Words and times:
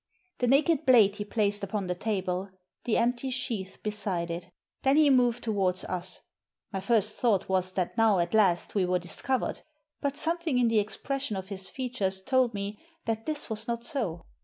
The 0.39 0.47
naked 0.47 0.83
blade 0.87 1.17
he 1.17 1.23
placed 1.23 1.63
upon 1.63 1.85
the 1.85 1.93
table, 1.93 2.49
the 2.85 2.97
empty 2.97 3.29
sheath 3.29 3.77
beside 3.83 4.31
it 4.31 4.49
Then 4.81 4.97
he 4.97 5.11
moved 5.11 5.43
to 5.43 5.51
wards 5.51 5.83
us. 5.83 6.21
My 6.73 6.79
first 6.81 7.17
thought 7.17 7.47
was 7.47 7.73
that 7.73 7.95
now, 7.99 8.17
at 8.17 8.33
last, 8.33 8.73
we 8.73 8.83
were 8.83 8.97
discovered; 8.97 9.61
but 10.01 10.17
something 10.17 10.57
in 10.57 10.69
the 10.69 10.79
expres 10.79 11.21
sion 11.21 11.35
of 11.37 11.49
his 11.49 11.69
features 11.69 12.23
told 12.23 12.55
me 12.55 12.79
that 13.05 13.27
this 13.27 13.47
was 13.47 13.67
not 13.67 13.83
so. 13.83 14.25